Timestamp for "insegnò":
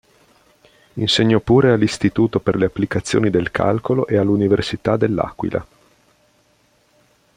0.93-1.39